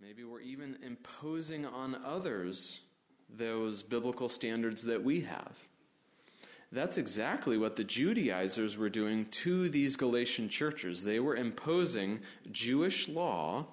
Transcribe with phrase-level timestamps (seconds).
[0.00, 2.80] Maybe we're even imposing on others
[3.28, 5.58] those biblical standards that we have.
[6.70, 11.04] That's exactly what the Judaizers were doing to these Galatian churches.
[11.04, 12.20] They were imposing
[12.50, 13.66] Jewish law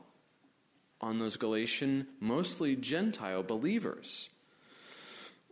[1.01, 4.29] on those Galatian, mostly Gentile believers.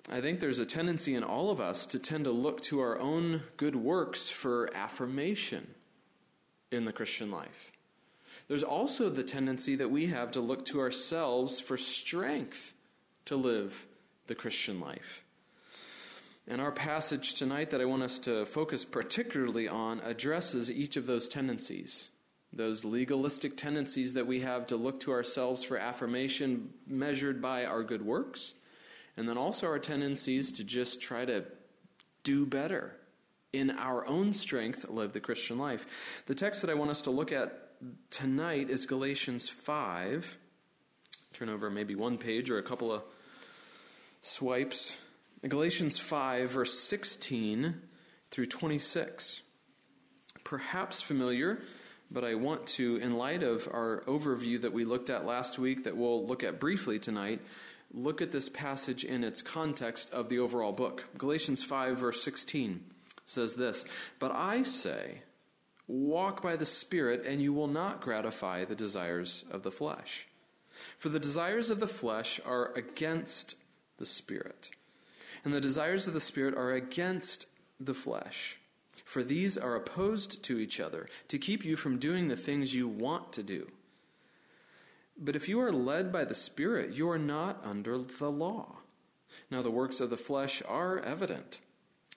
[0.09, 2.97] I think there's a tendency in all of us to tend to look to our
[2.97, 5.75] own good works for affirmation
[6.71, 7.70] in the Christian life.
[8.47, 12.73] There's also the tendency that we have to look to ourselves for strength
[13.25, 13.87] to live
[14.27, 15.23] the Christian life.
[16.47, 21.05] And our passage tonight that I want us to focus particularly on addresses each of
[21.05, 22.09] those tendencies.
[22.51, 27.83] Those legalistic tendencies that we have to look to ourselves for affirmation measured by our
[27.83, 28.55] good works,
[29.15, 31.45] and then also our tendencies to just try to
[32.23, 32.97] do better
[33.53, 36.23] in our own strength live the Christian life.
[36.25, 37.70] The text that I want us to look at
[38.09, 40.37] tonight is Galatians 5.
[41.33, 43.03] Turn over maybe one page or a couple of
[44.21, 45.01] swipes.
[45.47, 47.81] Galatians 5, verse 16
[48.29, 49.41] through 26.
[50.43, 51.61] Perhaps familiar,
[52.11, 55.85] but I want to, in light of our overview that we looked at last week,
[55.85, 57.41] that we'll look at briefly tonight,
[57.93, 61.05] look at this passage in its context of the overall book.
[61.17, 62.83] Galatians 5, verse 16
[63.25, 63.85] says this
[64.19, 65.21] But I say,
[65.91, 70.27] walk by the Spirit, and you will not gratify the desires of the flesh.
[70.97, 73.55] For the desires of the flesh are against
[73.97, 74.71] the Spirit
[75.43, 77.47] and the desires of the Spirit are against
[77.79, 78.59] the flesh.
[79.03, 82.87] For these are opposed to each other, to keep you from doing the things you
[82.87, 83.69] want to do.
[85.17, 88.77] But if you are led by the Spirit, you are not under the law.
[89.49, 91.59] Now, the works of the flesh are evident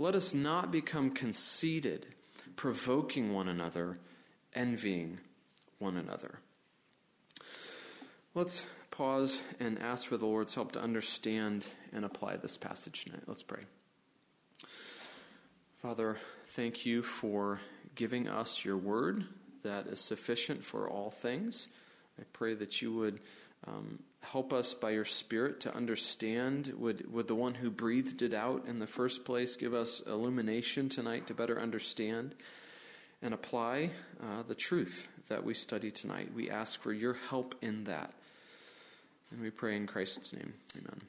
[0.00, 2.06] Let us not become conceited,
[2.56, 3.98] provoking one another,
[4.54, 5.18] envying
[5.78, 6.38] one another.
[8.34, 13.24] Let's pause and ask for the Lord's help to understand and apply this passage tonight.
[13.26, 13.60] Let's pray.
[15.82, 17.60] Father, thank you for
[17.94, 19.26] giving us your word
[19.64, 21.68] that is sufficient for all things.
[22.18, 23.20] I pray that you would
[23.66, 26.72] um, help us by your Spirit to understand.
[26.78, 30.88] Would, would the one who breathed it out in the first place give us illumination
[30.88, 32.34] tonight to better understand
[33.22, 33.90] and apply
[34.22, 36.30] uh, the truth that we study tonight?
[36.34, 38.12] We ask for your help in that.
[39.30, 40.52] And we pray in Christ's name.
[40.76, 41.00] Amen.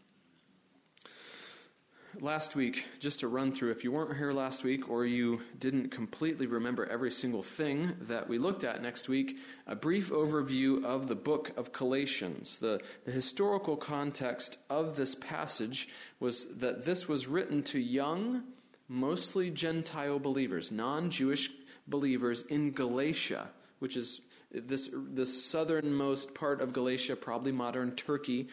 [2.19, 5.91] Last week, just to run through, if you weren't here last week or you didn't
[5.91, 11.07] completely remember every single thing that we looked at next week, a brief overview of
[11.07, 12.59] the book of Galatians.
[12.59, 15.87] The, the historical context of this passage
[16.19, 18.43] was that this was written to young,
[18.89, 21.49] mostly Gentile believers, non Jewish
[21.87, 24.19] believers in Galatia, which is
[24.53, 28.49] this, this southernmost part of Galatia, probably modern Turkey.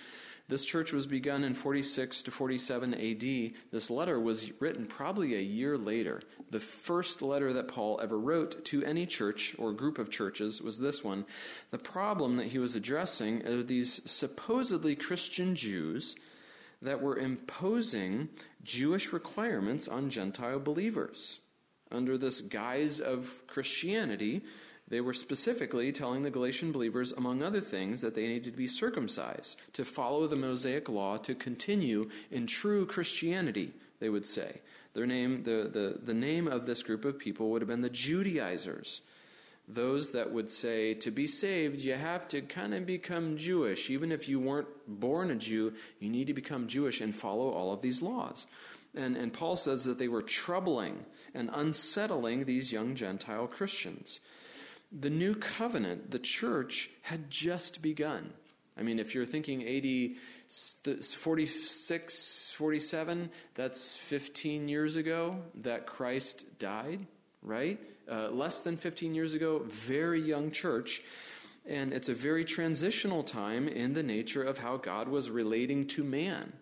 [0.49, 3.53] This church was begun in 46 to 47 AD.
[3.71, 6.23] This letter was written probably a year later.
[6.51, 10.79] The first letter that Paul ever wrote to any church or group of churches was
[10.79, 11.27] this one.
[11.71, 16.17] The problem that he was addressing are these supposedly Christian Jews
[16.81, 18.31] that were imposing
[18.62, 21.41] Jewish requirements on Gentile believers.
[21.91, 24.43] Under this guise of Christianity,
[24.88, 28.67] they were specifically telling the Galatian believers, among other things, that they needed to be
[28.67, 34.61] circumcised, to follow the Mosaic law, to continue in true Christianity, they would say.
[34.94, 37.90] Their name, the, the, the name of this group of people would have been the
[37.90, 39.02] Judaizers.
[39.69, 43.91] Those that would say, to be saved, you have to kind of become Jewish.
[43.91, 47.75] Even if you weren't born a Jew, you need to become Jewish and follow all
[47.75, 48.46] of these laws.
[48.94, 54.20] And, and Paul says that they were troubling and unsettling these young Gentile Christians
[54.90, 58.32] the new covenant, the church, had just begun.
[58.79, 60.17] I mean, if you're thinking AD
[61.02, 67.06] 46, 47, that's 15 years ago that Christ died,
[67.43, 67.81] right?
[68.11, 71.02] Uh, less than 15 years ago, very young church.
[71.67, 76.05] And it's a very transitional time in the nature of how God was relating to
[76.05, 76.52] man.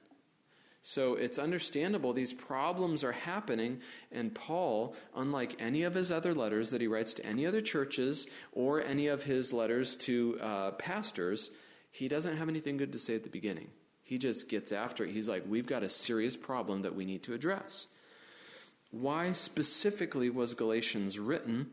[0.89, 3.81] So it's understandable these problems are happening,
[4.13, 8.29] and Paul, unlike any of his other letters that he writes to any other churches
[8.53, 11.51] or any of his letters to uh, pastors,
[11.91, 13.67] he doesn't have anything good to say at the beginning.
[14.05, 15.11] He just gets after it.
[15.11, 17.89] He's like, we've got a serious problem that we need to address.
[18.93, 21.71] Why specifically was Galatians written?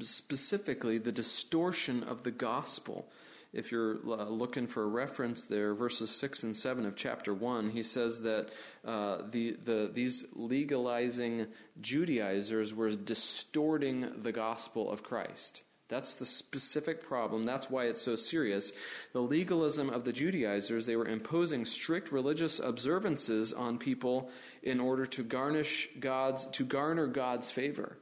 [0.00, 3.08] Specifically, the distortion of the gospel
[3.56, 7.70] if you're uh, looking for a reference there, verses 6 and 7 of chapter 1,
[7.70, 8.50] he says that
[8.84, 11.46] uh, the, the, these legalizing
[11.80, 15.62] Judaizers were distorting the gospel of Christ.
[15.88, 17.46] That's the specific problem.
[17.46, 18.72] That's why it's so serious.
[19.14, 24.30] The legalism of the Judaizers, they were imposing strict religious observances on people
[24.62, 27.96] in order to garnish God's to garner God's favor.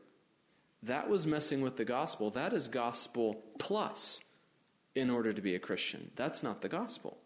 [0.83, 2.31] That was messing with the gospel.
[2.31, 4.21] That is gospel plus
[4.95, 6.11] in order to be a Christian.
[6.17, 7.19] That's not the gospel.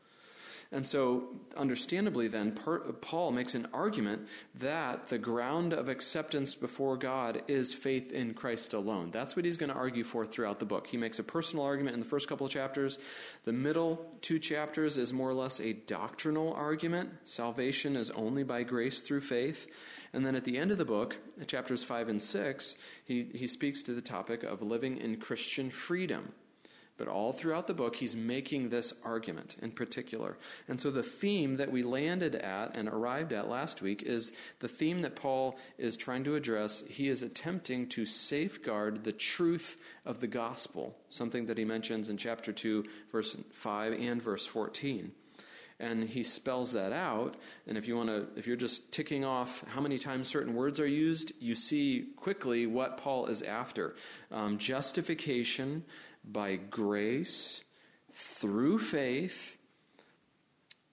[0.70, 7.40] And so, understandably, then, Paul makes an argument that the ground of acceptance before God
[7.48, 9.10] is faith in Christ alone.
[9.10, 10.86] That's what he's going to argue for throughout the book.
[10.86, 12.98] He makes a personal argument in the first couple of chapters.
[13.46, 17.12] The middle two chapters is more or less a doctrinal argument.
[17.24, 19.68] Salvation is only by grace through faith.
[20.12, 23.82] And then at the end of the book, chapters 5 and 6, he, he speaks
[23.84, 26.32] to the topic of living in Christian freedom.
[26.98, 30.36] But all throughout the book, he's making this argument in particular.
[30.66, 34.68] And so the theme that we landed at and arrived at last week is the
[34.68, 36.82] theme that Paul is trying to address.
[36.88, 42.16] He is attempting to safeguard the truth of the gospel, something that he mentions in
[42.16, 45.12] chapter 2, verse 5 and verse 14
[45.80, 47.36] and he spells that out
[47.66, 50.80] and if you want to if you're just ticking off how many times certain words
[50.80, 53.94] are used you see quickly what paul is after
[54.32, 55.84] um, justification
[56.30, 57.62] by grace
[58.12, 59.56] through faith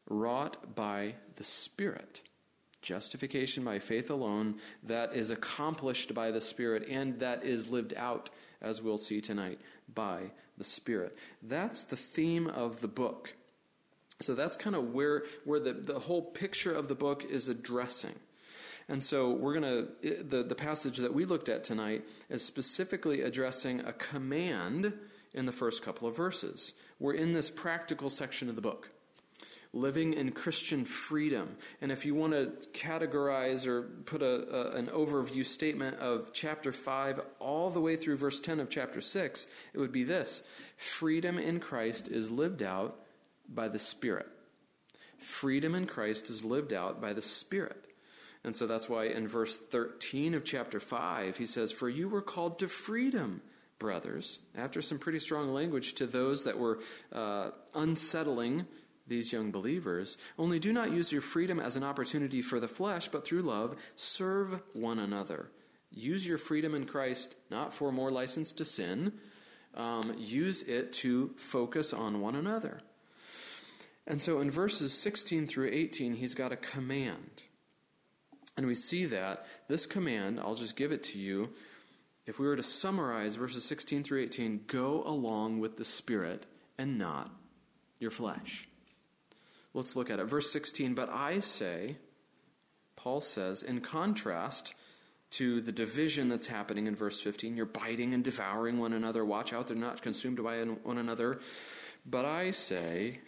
[0.08, 2.22] wrought by the Spirit.
[2.82, 8.30] Justification by faith alone, that is accomplished by the Spirit and that is lived out,
[8.62, 9.60] as we'll see tonight,
[9.94, 11.18] by the Spirit.
[11.42, 13.34] That's the theme of the book.
[14.22, 18.16] So that's kind of where, where the, the whole picture of the book is addressing.
[18.88, 23.22] And so we're going to, the, the passage that we looked at tonight is specifically
[23.22, 24.94] addressing a command
[25.36, 26.74] in the first couple of verses.
[27.00, 28.90] We're in this practical section of the book.
[29.74, 31.58] Living in Christian freedom.
[31.82, 36.72] And if you want to categorize or put a, a, an overview statement of chapter
[36.72, 40.44] 5 all the way through verse 10 of chapter 6, it would be this
[40.78, 42.98] Freedom in Christ is lived out
[43.54, 44.28] by the Spirit.
[45.18, 47.86] Freedom in Christ is lived out by the Spirit.
[48.46, 52.22] And so that's why in verse 13 of chapter 5, he says, For you were
[52.22, 53.42] called to freedom
[53.86, 56.80] brothers, after some pretty strong language to those that were
[57.14, 58.66] uh, unsettling
[59.06, 63.10] these young believers, only do not use your freedom as an opportunity for the flesh,
[63.10, 65.52] but through love, serve one another.
[65.92, 69.14] Use your freedom in Christ not for more license to sin,
[69.76, 72.82] um, use it to focus on one another.
[74.08, 77.44] And so in verses 16 through 18, he's got a command.
[78.58, 81.52] And we see that this command, I'll just give it to you,
[82.26, 86.46] if we were to summarize verses 16 through 18, go along with the Spirit
[86.78, 87.32] and not
[88.00, 88.68] your flesh.
[89.74, 90.26] Let's look at it.
[90.26, 91.98] Verse 16, but I say,
[92.96, 94.74] Paul says, in contrast
[95.32, 99.26] to the division that's happening in verse 15, you're biting and devouring one another.
[99.26, 101.40] Watch out, they're not consumed by one another.
[102.06, 103.20] But I say,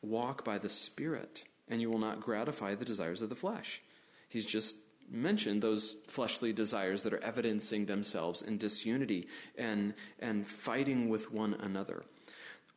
[0.00, 3.82] walk by the Spirit, and you will not gratify the desires of the flesh.
[4.28, 4.76] He's just
[5.12, 11.54] mentioned those fleshly desires that are evidencing themselves in disunity and, and fighting with one
[11.54, 12.02] another.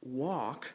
[0.02, 0.74] Walk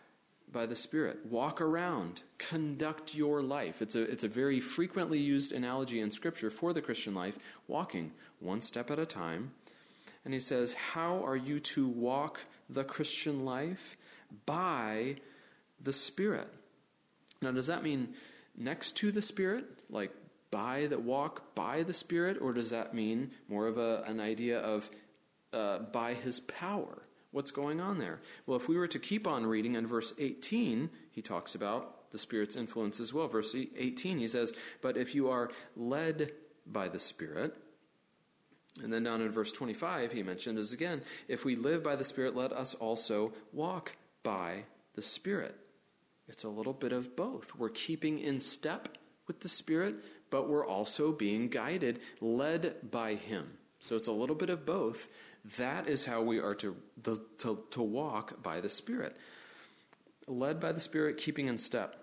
[0.50, 1.26] by the Spirit.
[1.26, 2.23] Walk around.
[2.38, 3.83] Conduct your life.
[3.83, 7.38] It's a, it's a very frequently used analogy in Scripture for the Christian life,
[7.69, 9.52] walking one step at a time.
[10.25, 13.97] And he says, How are you to walk the Christian life?
[14.47, 15.17] By
[15.81, 16.49] the Spirit.
[17.43, 18.14] Now, does that mean
[18.57, 19.64] next to the Spirit?
[19.88, 20.12] Like
[20.50, 24.59] by that walk by the Spirit, or does that mean more of a, an idea
[24.59, 24.90] of
[25.52, 27.02] uh, by His power?
[27.33, 28.21] What's going on there?
[28.47, 32.19] Well, if we were to keep on reading in verse 18, he talks about the
[32.19, 33.28] Spirit's influence as well.
[33.28, 34.52] Verse 18, he says,
[34.83, 36.33] But if you are led
[36.66, 37.57] by the Spirit,
[38.83, 42.04] and then down in verse 25, he mentioned as again, if we live by the
[42.04, 44.64] Spirit, let us also walk by
[44.95, 45.57] the Spirit.
[46.28, 47.54] It's a little bit of both.
[47.57, 48.88] We're keeping in step
[49.26, 53.58] with the Spirit, but we're also being guided, led by Him.
[53.80, 55.08] So it's a little bit of both.
[55.58, 59.16] That is how we are to, the, to, to walk by the Spirit.
[60.26, 61.96] Led by the Spirit, keeping in step.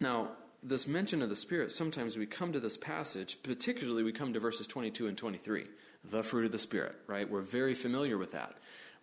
[0.00, 0.30] Now,
[0.62, 4.40] this mention of the Spirit, sometimes we come to this passage, particularly we come to
[4.40, 5.66] verses 22 and 23,
[6.04, 7.28] the fruit of the Spirit, right?
[7.28, 8.54] We're very familiar with that.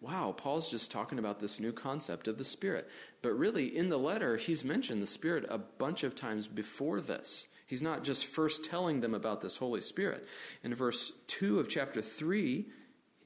[0.01, 2.89] Wow, Paul's just talking about this new concept of the Spirit.
[3.21, 7.47] But really, in the letter, he's mentioned the Spirit a bunch of times before this.
[7.69, 10.27] He's not just first telling them about this Holy Spirit.
[10.63, 12.65] In verse 2 of chapter 3,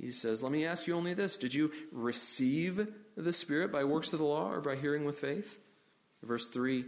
[0.01, 4.11] he says, Let me ask you only this Did you receive the Spirit by works
[4.11, 5.59] of the law or by hearing with faith?
[6.23, 6.83] Verse 3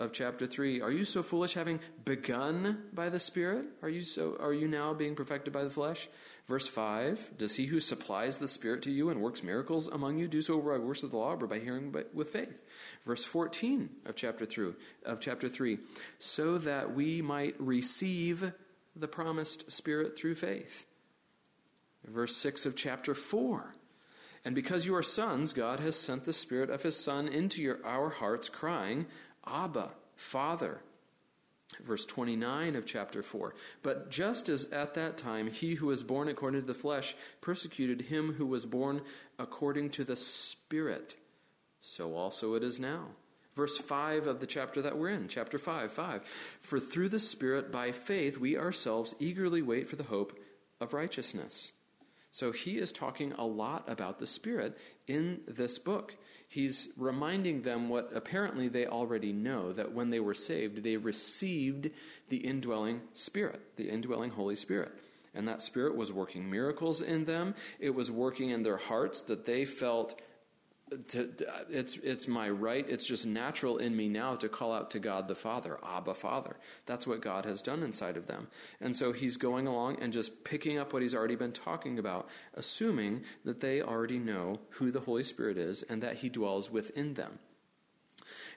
[0.00, 3.66] of chapter 3 Are you so foolish, having begun by the Spirit?
[3.82, 6.08] Are you, so, are you now being perfected by the flesh?
[6.48, 10.26] Verse 5 Does he who supplies the Spirit to you and works miracles among you
[10.26, 12.64] do so by works of the law or by hearing with faith?
[13.04, 14.72] Verse 14 of chapter 3,
[15.04, 15.78] of chapter 3
[16.18, 18.52] So that we might receive
[18.96, 20.86] the promised Spirit through faith.
[22.06, 23.74] Verse 6 of chapter 4
[24.42, 27.78] and because you are sons, God has sent the Spirit of His Son into your,
[27.84, 29.06] our hearts, crying,
[29.46, 30.80] Abba, Father.
[31.84, 33.54] Verse 29 of chapter 4.
[33.82, 38.02] But just as at that time he who was born according to the flesh persecuted
[38.02, 39.02] him who was born
[39.38, 41.16] according to the Spirit,
[41.80, 43.06] so also it is now.
[43.54, 46.22] Verse 5 of the chapter that we're in, chapter 5, 5.
[46.60, 50.38] For through the Spirit, by faith, we ourselves eagerly wait for the hope
[50.80, 51.72] of righteousness.
[52.32, 56.16] So he is talking a lot about the Spirit in this book.
[56.48, 61.90] He's reminding them what apparently they already know that when they were saved, they received
[62.28, 64.92] the indwelling Spirit, the indwelling Holy Spirit.
[65.34, 69.46] And that Spirit was working miracles in them, it was working in their hearts that
[69.46, 70.20] they felt
[71.08, 71.30] to,
[71.70, 72.84] it's, it's my right.
[72.88, 76.56] It's just natural in me now to call out to God the Father, Abba Father.
[76.86, 78.48] That's what God has done inside of them.
[78.80, 82.28] And so he's going along and just picking up what he's already been talking about,
[82.54, 87.14] assuming that they already know who the Holy Spirit is and that he dwells within
[87.14, 87.38] them.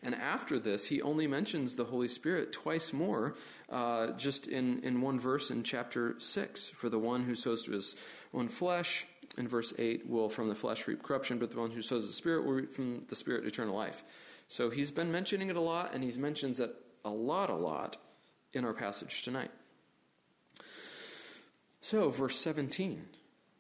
[0.02, 3.36] And after this, he only mentions the Holy Spirit twice more,
[3.70, 6.70] uh, just in, in one verse in chapter 6.
[6.70, 7.96] For the one who sows to his
[8.34, 11.82] own flesh, in verse 8, will from the flesh reap corruption, but the one who
[11.82, 14.04] sows the Spirit will reap from the Spirit eternal life.
[14.48, 16.74] So he's been mentioning it a lot, and he mentions it
[17.04, 17.98] a lot, a lot
[18.54, 19.52] in our passage tonight.
[21.82, 23.04] So, verse 17,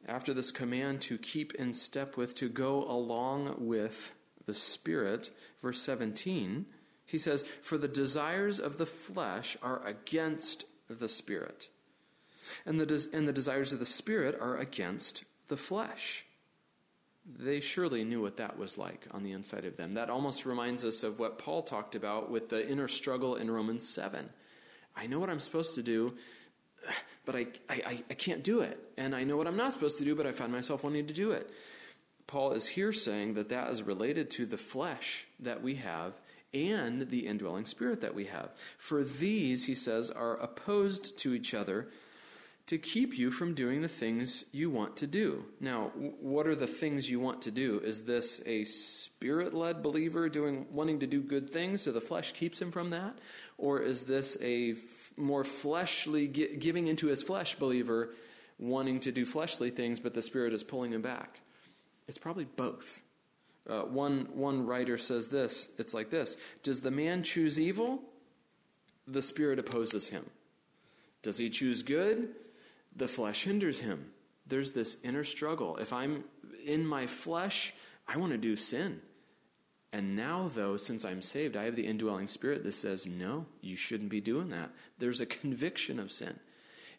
[0.07, 4.13] after this command to keep in step with, to go along with
[4.45, 6.65] the Spirit, verse 17,
[7.05, 11.69] he says, For the desires of the flesh are against the Spirit,
[12.65, 16.25] and the, des- and the desires of the Spirit are against the flesh.
[17.25, 19.93] They surely knew what that was like on the inside of them.
[19.93, 23.87] That almost reminds us of what Paul talked about with the inner struggle in Romans
[23.87, 24.29] 7.
[24.95, 26.13] I know what I'm supposed to do,
[27.25, 28.77] but I, I, I can't do it.
[28.97, 31.13] And I know what I'm not supposed to do, but I find myself wanting to
[31.13, 31.49] do it.
[32.27, 36.13] Paul is here saying that that is related to the flesh that we have
[36.53, 38.49] and the indwelling spirit that we have.
[38.77, 41.87] For these, he says, are opposed to each other
[42.65, 45.43] to keep you from doing the things you want to do.
[45.59, 45.91] Now,
[46.21, 47.79] what are the things you want to do?
[47.83, 52.61] Is this a spirit-led believer doing wanting to do good things so the flesh keeps
[52.61, 53.17] him from that,
[53.57, 58.13] or is this a f- more fleshly giving into his flesh believer
[58.59, 61.41] wanting to do fleshly things but the spirit is pulling him back?
[62.07, 63.01] It's probably both.
[63.69, 65.67] Uh, one one writer says this.
[65.77, 68.03] It's like this: Does the man choose evil?
[69.05, 70.29] The spirit opposes him.
[71.21, 72.35] Does he choose good?
[72.95, 74.11] The flesh hinders him.
[74.45, 75.77] There's this inner struggle.
[75.77, 76.23] If I'm
[76.65, 77.73] in my flesh,
[78.07, 79.01] I want to do sin.
[79.91, 83.75] And now, though, since I'm saved, I have the indwelling spirit that says, no, you
[83.75, 84.71] shouldn't be doing that.
[84.97, 86.39] There's a conviction of sin.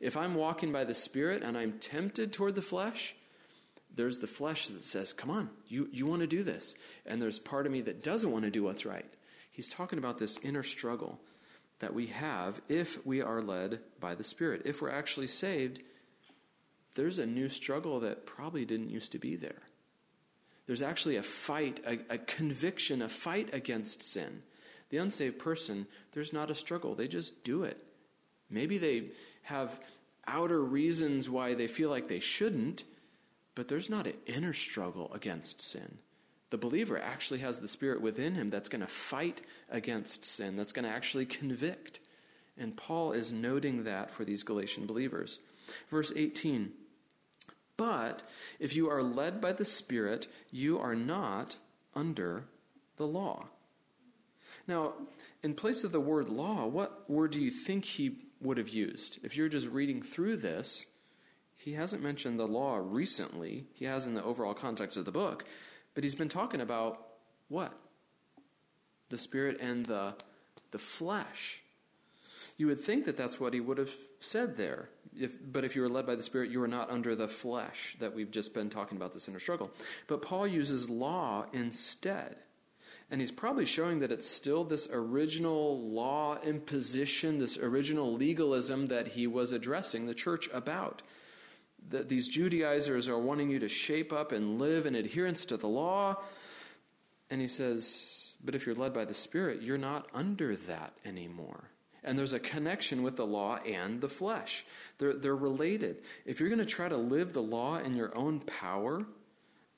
[0.00, 3.14] If I'm walking by the spirit and I'm tempted toward the flesh,
[3.94, 6.74] there's the flesh that says, come on, you, you want to do this.
[7.06, 9.06] And there's part of me that doesn't want to do what's right.
[9.50, 11.20] He's talking about this inner struggle
[11.80, 14.62] that we have if we are led by the Spirit.
[14.64, 15.80] If we're actually saved,
[16.94, 19.62] there's a new struggle that probably didn't used to be there.
[20.66, 24.42] There's actually a fight, a, a conviction, a fight against sin.
[24.90, 26.94] The unsaved person, there's not a struggle.
[26.94, 27.82] They just do it.
[28.48, 29.10] Maybe they
[29.42, 29.78] have
[30.26, 32.84] outer reasons why they feel like they shouldn't,
[33.54, 35.98] but there's not an inner struggle against sin.
[36.54, 40.72] The believer actually has the Spirit within him that's going to fight against sin, that's
[40.72, 41.98] going to actually convict.
[42.56, 45.40] And Paul is noting that for these Galatian believers.
[45.90, 46.70] Verse 18
[47.76, 48.22] But
[48.60, 51.56] if you are led by the Spirit, you are not
[51.92, 52.44] under
[52.98, 53.46] the law.
[54.68, 54.92] Now,
[55.42, 59.18] in place of the word law, what word do you think he would have used?
[59.24, 60.86] If you're just reading through this,
[61.56, 63.64] he hasn't mentioned the law recently.
[63.74, 65.44] He has in the overall context of the book.
[65.94, 67.00] But he's been talking about
[67.48, 67.72] what?
[69.08, 70.14] The spirit and the,
[70.70, 71.62] the flesh.
[72.56, 74.88] You would think that that's what he would have said there.
[75.18, 77.96] If, but if you were led by the Spirit, you are not under the flesh,
[78.00, 79.70] that we've just been talking about this inner struggle.
[80.08, 82.36] But Paul uses law instead.
[83.10, 89.08] And he's probably showing that it's still this original law imposition, this original legalism that
[89.08, 91.02] he was addressing the church about.
[91.90, 95.68] That these Judaizers are wanting you to shape up and live in adherence to the
[95.68, 96.16] law.
[97.30, 101.70] And he says, but if you're led by the Spirit, you're not under that anymore.
[102.02, 104.66] And there's a connection with the law and the flesh.
[104.98, 106.02] They're, they're related.
[106.26, 109.06] If you're going to try to live the law in your own power,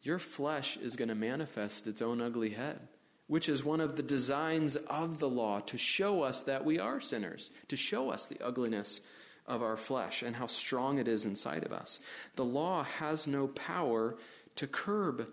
[0.03, 2.81] your flesh is going to manifest its own ugly head,
[3.29, 7.01] which is one of the designs of the law to show us that we are
[7.01, 9.01] sinners, to show us the ugliness
[9.47, 12.01] of our flesh and how strong it is inside of us.
[12.37, 14.17] The law has no power
[14.57, 15.29] to curb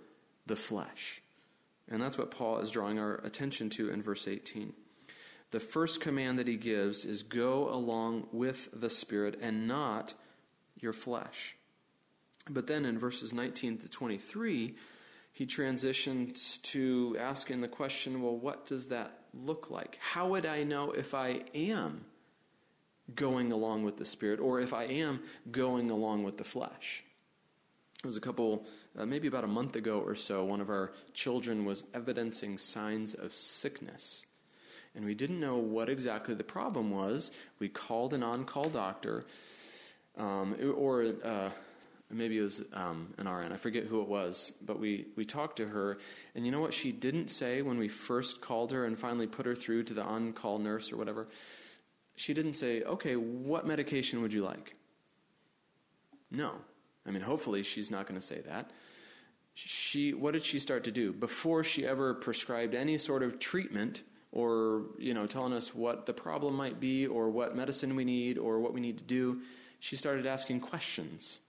[0.45, 1.21] the flesh.
[1.89, 4.73] And that's what Paul is drawing our attention to in verse 18
[5.53, 10.15] the first command that he gives is go along with the Spirit and not
[10.79, 11.55] your flesh.
[12.49, 14.73] But then in verses 19 to 23,
[15.31, 19.99] he transitions to asking the question well, what does that look like?
[20.01, 22.05] How would I know if I am
[23.15, 27.03] going along with the Spirit or if I am going along with the flesh?
[28.03, 28.65] It was a couple,
[28.97, 33.13] uh, maybe about a month ago or so, one of our children was evidencing signs
[33.13, 34.25] of sickness
[34.95, 37.31] and we didn't know what exactly the problem was.
[37.59, 39.25] We called an on call doctor,
[40.17, 41.49] um, or uh,
[42.11, 45.57] maybe it was um, an RN, I forget who it was, but we, we talked
[45.57, 45.97] to her.
[46.35, 49.45] And you know what she didn't say when we first called her and finally put
[49.45, 51.27] her through to the on call nurse or whatever?
[52.15, 54.75] She didn't say, okay, what medication would you like?
[56.29, 56.53] No.
[57.05, 58.71] I mean, hopefully she's not going to say that.
[59.55, 61.13] She what did she start to do?
[61.13, 66.13] Before she ever prescribed any sort of treatment or you know telling us what the
[66.13, 69.41] problem might be or what medicine we need or what we need to do
[69.83, 71.39] she started asking questions.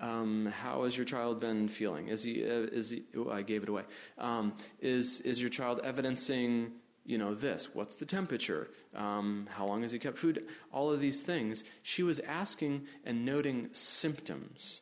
[0.00, 2.08] Um, how has your child been feeling?
[2.08, 3.84] Is he uh, is he oh, i gave it away.
[4.18, 6.72] Um, is is your child evidencing
[7.04, 11.00] you know this what's the temperature um, how long has he kept food all of
[11.00, 14.80] these things she was asking and noting symptoms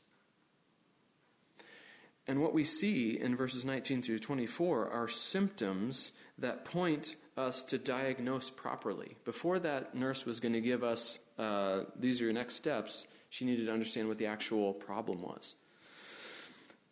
[2.28, 7.78] and what we see in verses 19 through 24 are symptoms that point us to
[7.78, 9.16] diagnose properly.
[9.24, 13.46] Before that nurse was going to give us, uh, these are your next steps, she
[13.46, 15.54] needed to understand what the actual problem was.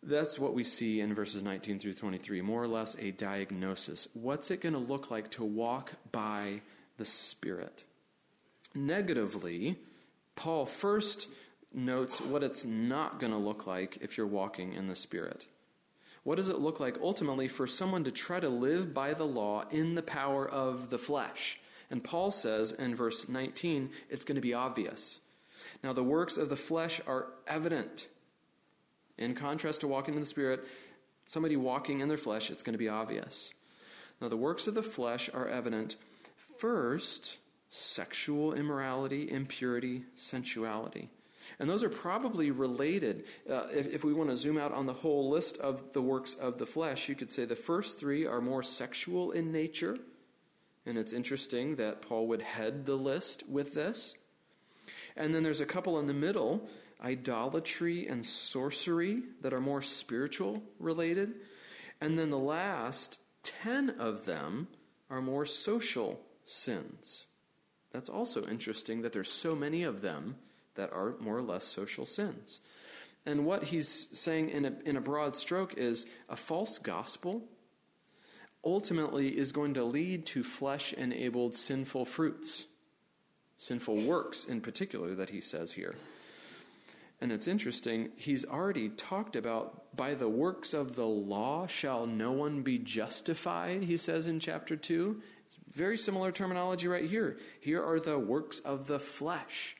[0.03, 4.07] That's what we see in verses 19 through 23, more or less a diagnosis.
[4.13, 6.61] What's it going to look like to walk by
[6.97, 7.83] the Spirit?
[8.75, 9.77] Negatively,
[10.35, 11.29] Paul first
[11.73, 15.47] notes what it's not going to look like if you're walking in the Spirit.
[16.23, 19.63] What does it look like ultimately for someone to try to live by the law
[19.71, 21.59] in the power of the flesh?
[21.89, 25.21] And Paul says in verse 19, it's going to be obvious.
[25.83, 28.09] Now, the works of the flesh are evident.
[29.17, 30.65] In contrast to walking in the Spirit,
[31.25, 33.53] somebody walking in their flesh, it's going to be obvious.
[34.21, 35.95] Now, the works of the flesh are evident.
[36.57, 37.37] First,
[37.69, 41.09] sexual immorality, impurity, sensuality.
[41.59, 43.25] And those are probably related.
[43.49, 46.33] Uh, if, if we want to zoom out on the whole list of the works
[46.33, 49.97] of the flesh, you could say the first three are more sexual in nature.
[50.85, 54.15] And it's interesting that Paul would head the list with this.
[55.15, 56.67] And then there's a couple in the middle
[57.03, 61.33] idolatry and sorcery that are more spiritual related.
[62.01, 64.67] And then the last 10 of them
[65.09, 67.27] are more social sins.
[67.91, 70.35] That's also interesting that there's so many of them
[70.75, 72.59] that are more or less social sins.
[73.25, 77.43] And what he's saying in a, in a broad stroke is a false gospel
[78.63, 82.65] ultimately is going to lead to flesh enabled sinful fruits,
[83.57, 85.95] sinful works in particular, that he says here.
[87.19, 92.31] And it's interesting, he's already talked about by the works of the law shall no
[92.31, 95.19] one be justified, he says in chapter 2.
[95.45, 97.37] It's very similar terminology right here.
[97.59, 99.75] Here are the works of the flesh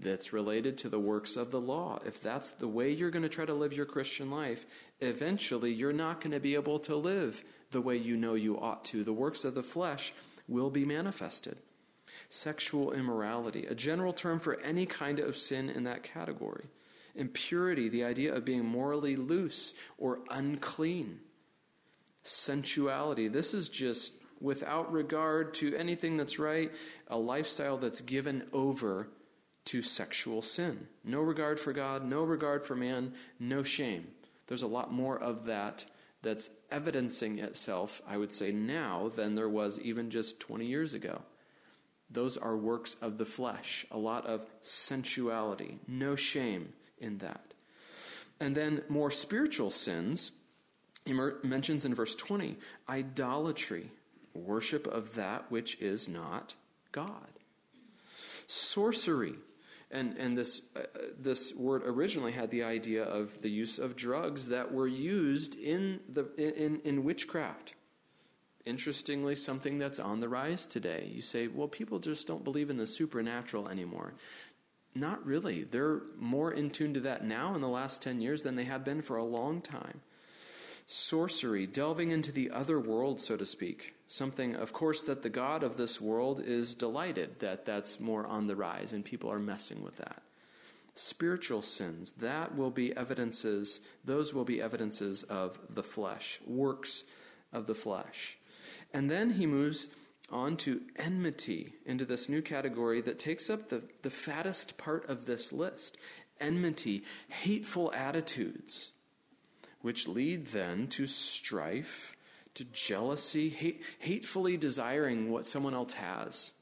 [0.00, 1.98] that's related to the works of the law.
[2.04, 4.66] If that's the way you're going to try to live your Christian life,
[5.00, 8.84] eventually you're not going to be able to live the way you know you ought
[8.86, 9.02] to.
[9.02, 10.12] The works of the flesh
[10.46, 11.58] will be manifested.
[12.28, 16.66] Sexual immorality, a general term for any kind of sin in that category.
[17.14, 21.20] Impurity, the idea of being morally loose or unclean.
[22.22, 23.28] sensuality.
[23.28, 26.72] This is just without regard to anything that's right,
[27.08, 29.08] a lifestyle that's given over
[29.66, 30.86] to sexual sin.
[31.04, 34.06] No regard for God, no regard for man, no shame.
[34.46, 35.84] There's a lot more of that
[36.22, 41.22] that's evidencing itself, I would say, now than there was even just 20 years ago.
[42.10, 47.52] Those are works of the flesh, a lot of sensuality, no shame in that.
[48.40, 50.32] And then more spiritual sins,
[51.04, 52.56] he mentions in verse 20
[52.88, 53.90] idolatry,
[54.34, 56.54] worship of that which is not
[56.92, 57.28] God.
[58.46, 59.34] Sorcery,
[59.90, 60.80] and, and this, uh,
[61.18, 66.00] this word originally had the idea of the use of drugs that were used in,
[66.08, 67.74] the, in, in witchcraft.
[68.68, 71.10] Interestingly, something that's on the rise today.
[71.12, 74.12] You say, well, people just don't believe in the supernatural anymore.
[74.94, 75.64] Not really.
[75.64, 78.84] They're more in tune to that now in the last 10 years than they have
[78.84, 80.02] been for a long time
[80.90, 83.94] sorcery, delving into the other world, so to speak.
[84.06, 88.46] Something, of course, that the God of this world is delighted that that's more on
[88.46, 90.22] the rise and people are messing with that.
[90.94, 97.04] Spiritual sins, that will be evidences, those will be evidences of the flesh, works
[97.52, 98.37] of the flesh.
[98.92, 99.88] And then he moves
[100.30, 105.26] on to enmity, into this new category that takes up the, the fattest part of
[105.26, 105.96] this list
[106.40, 108.92] enmity, hateful attitudes
[109.80, 112.16] which lead then to strife,
[112.54, 116.52] to jealousy, hate, hatefully desiring what someone else has.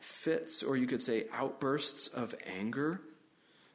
[0.00, 3.00] Fits, or you could say outbursts of anger.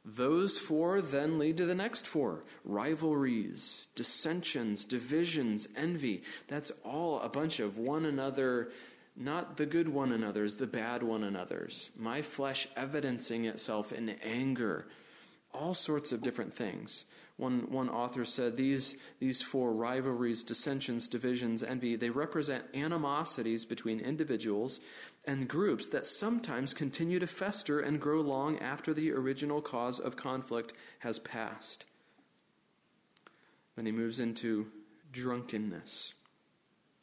[0.05, 6.23] Those four then lead to the next four rivalries, dissensions, divisions, envy.
[6.49, 8.71] That's all a bunch of one another,
[9.15, 11.89] not the good one another's, the bad one another's.
[11.97, 14.87] My flesh evidencing itself in anger,
[15.53, 17.05] all sorts of different things.
[17.37, 23.99] One, one author said these, these four rivalries, dissensions, divisions, envy, they represent animosities between
[23.99, 24.79] individuals
[25.25, 30.15] and groups that sometimes continue to fester and grow long after the original cause of
[30.15, 31.85] conflict has passed.
[33.75, 34.67] Then he moves into
[35.11, 36.13] drunkenness,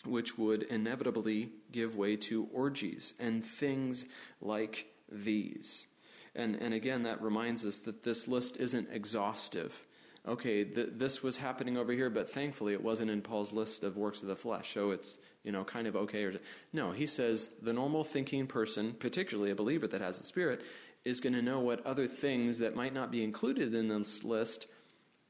[0.04, 4.04] which would inevitably give way to orgies and things
[4.40, 5.87] like these.
[6.35, 9.85] And, and again, that reminds us that this list isn't exhaustive.
[10.28, 13.96] Okay, th- this was happening over here, but thankfully it wasn't in Paul's list of
[13.96, 16.24] works of the flesh, so it's you know kind of okay.
[16.24, 16.35] Or
[16.72, 20.62] no, he says the normal thinking person, particularly a believer that has the Spirit,
[21.05, 24.66] is going to know what other things that might not be included in this list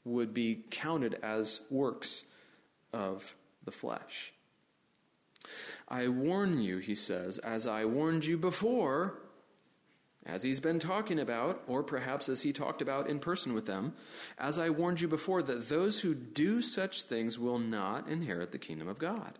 [0.05, 2.25] would be counted as works
[2.93, 4.33] of the flesh.
[5.89, 9.21] I warn you, he says, as I warned you before
[10.27, 13.95] as he's been talking about, or perhaps as he talked about in person with them,
[14.39, 18.59] as I warned you before, that those who do such things will not inherit the
[18.59, 19.39] kingdom of God.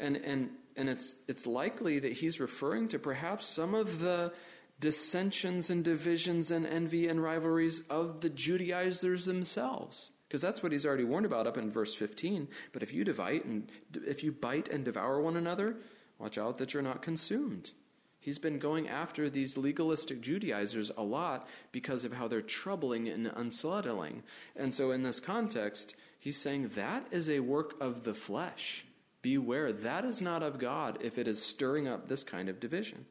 [0.00, 4.32] And, and, and it's, it's likely that he's referring to perhaps some of the
[4.80, 10.10] dissensions and divisions and envy and rivalries of the Judaizers themselves.
[10.26, 12.48] Because that's what he's already warned about up in verse 15.
[12.72, 13.70] But if you divide and
[14.06, 15.76] if you bite and devour one another,
[16.18, 17.72] watch out that you're not consumed.
[18.20, 23.32] He's been going after these legalistic Judaizers a lot because of how they're troubling and
[23.34, 24.22] unsettling.
[24.54, 28.84] And so, in this context, he's saying that is a work of the flesh.
[29.22, 33.06] Beware, that is not of God if it is stirring up this kind of division.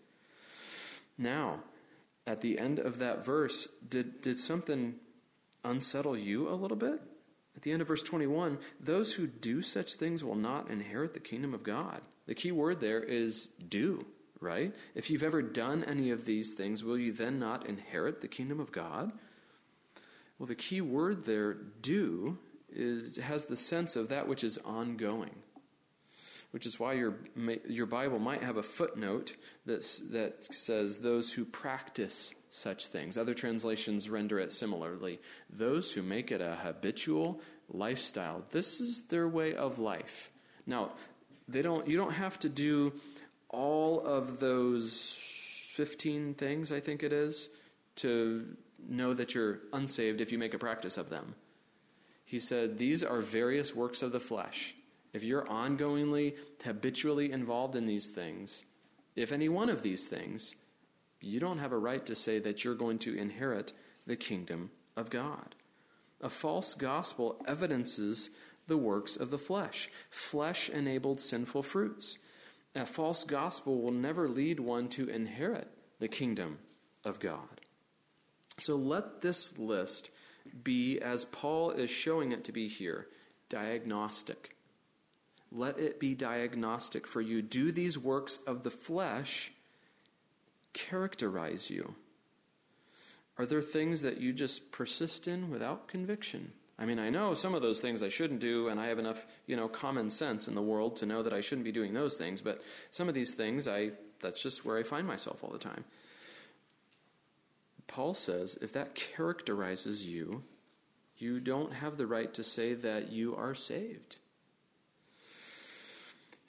[1.18, 1.60] Now,
[2.26, 4.96] at the end of that verse, did, did something
[5.64, 7.02] unsettle you a little bit?
[7.56, 11.20] At the end of verse 21, those who do such things will not inherit the
[11.20, 12.02] kingdom of God.
[12.26, 14.06] The key word there is do
[14.40, 14.74] right?
[14.96, 18.60] If you've ever done any of these things, will you then not inherit the kingdom
[18.60, 19.12] of God?
[20.38, 22.38] Well, the key word there, do,
[22.72, 25.36] is, has the sense of that which is ongoing,
[26.52, 27.16] which is why your,
[27.68, 29.36] your Bible might have a footnote
[29.66, 33.18] that's, that says, those who practice such things.
[33.18, 35.20] Other translations render it similarly.
[35.50, 38.44] Those who make it a habitual lifestyle.
[38.50, 40.32] This is their way of life.
[40.66, 40.92] Now,
[41.48, 42.94] they don't, you don't have to do
[43.50, 45.18] all of those
[45.74, 47.50] 15 things, I think it is,
[47.98, 48.56] to
[48.88, 51.36] know that you're unsaved if you make a practice of them.
[52.26, 54.76] He said, These are various works of the flesh.
[55.14, 58.66] If you're ongoingly, habitually involved in these things,
[59.16, 60.56] if any one of these things,
[61.22, 63.74] you don't have a right to say that you're going to inherit
[64.06, 65.56] the kingdom of God.
[66.22, 68.30] A false gospel evidences
[68.68, 72.18] the works of the flesh, flesh enabled sinful fruits.
[72.76, 75.68] A false gospel will never lead one to inherit
[76.00, 76.60] the kingdom
[77.04, 77.62] of God.
[78.60, 80.12] So let this list
[80.64, 83.08] be, as Paul is showing it to be here,
[83.50, 84.56] diagnostic.
[85.52, 87.42] Let it be diagnostic for you.
[87.42, 89.52] Do these works of the flesh
[90.74, 91.96] characterize you?
[93.38, 96.52] Are there things that you just persist in without conviction?
[96.78, 99.26] I mean, I know some of those things I shouldn't do, and I have enough,
[99.48, 102.16] you know, common sense in the world to know that I shouldn't be doing those
[102.16, 102.42] things.
[102.42, 105.84] But some of these things, I that's just where I find myself all the time.
[107.88, 110.44] Paul says, if that characterizes you,
[111.18, 114.18] you don't have the right to say that you are saved.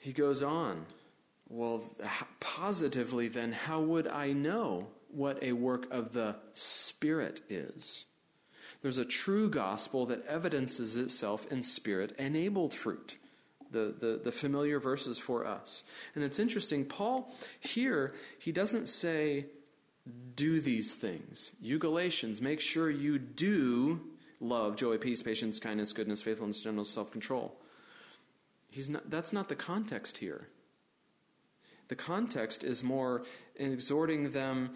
[0.01, 0.87] He goes on,
[1.47, 1.83] well,
[2.39, 8.05] positively, then, how would I know what a work of the Spirit is?
[8.81, 13.17] There's a true gospel that evidences itself in Spirit enabled fruit.
[13.69, 15.85] The, the, the familiar verses for us.
[16.13, 19.45] And it's interesting, Paul here, he doesn't say,
[20.35, 21.53] do these things.
[21.61, 24.01] You Galatians, make sure you do
[24.41, 27.55] love, joy, peace, patience, kindness, goodness, faithfulness, gentleness, self control.
[28.71, 30.47] He's not, that's not the context here.
[31.89, 33.23] The context is more
[33.57, 34.71] exhorting them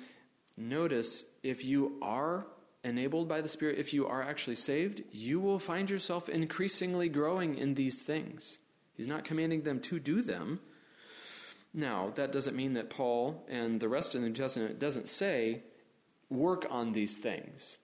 [0.58, 2.45] notice if you are
[2.84, 7.55] enabled by the Spirit, if you are actually saved, you will find yourself increasingly growing
[7.58, 8.60] in these things.
[8.93, 10.60] He's not commanding them to do them.
[11.73, 15.63] Now, that doesn't mean that Paul and the rest of the New Testament doesn't say,
[16.29, 17.77] work on these things.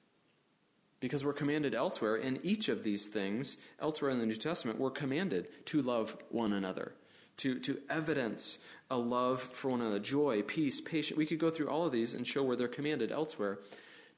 [1.01, 4.91] Because we're commanded elsewhere in each of these things, elsewhere in the New Testament, we're
[4.91, 6.93] commanded to love one another,
[7.37, 8.59] to, to evidence
[8.89, 11.17] a love for one another, joy, peace, patience.
[11.17, 13.59] We could go through all of these and show where they're commanded elsewhere.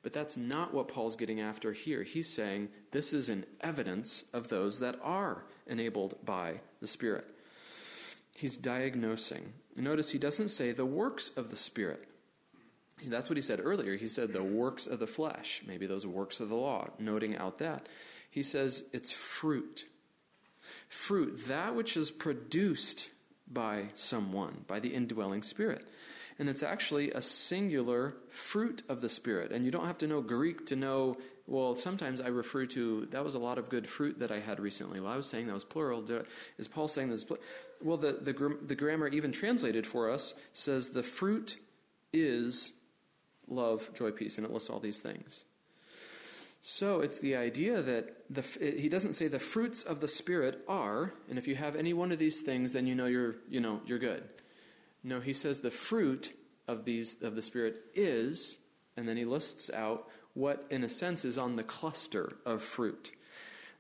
[0.04, 2.04] But that's not what Paul's getting after here.
[2.04, 7.26] He's saying this is an evidence of those that are enabled by the Spirit.
[8.36, 9.54] He's diagnosing.
[9.78, 12.10] Notice he doesn't say the works of the Spirit.
[13.10, 13.96] That's what he said earlier.
[13.96, 17.60] He said the works of the flesh, maybe those works of the law, noting out
[17.60, 17.88] that.
[18.30, 19.86] He says it's fruit.
[20.88, 23.10] Fruit, that which is produced
[23.52, 25.88] by someone, by the indwelling Spirit.
[26.40, 29.52] And it's actually a singular fruit of the Spirit.
[29.52, 33.24] And you don't have to know Greek to know, well, sometimes I refer to, that
[33.24, 35.00] was a lot of good fruit that I had recently.
[35.00, 36.04] Well, I was saying that was plural.
[36.58, 37.26] Is Paul saying this?
[37.84, 41.58] Well, the, the, the grammar, even translated for us, says the fruit
[42.12, 42.74] is
[43.48, 45.46] love, joy, peace, and it lists all these things.
[46.62, 51.14] So it's the idea that the, he doesn't say the fruits of the spirit are,
[51.30, 53.82] and if you have any one of these things, then you know you're you know
[53.86, 54.24] you're good.
[55.04, 56.34] No, he says the fruit
[56.68, 58.60] of these of the spirit is,
[58.96, 63.12] and then he lists out what, in a sense, is on the cluster of fruit.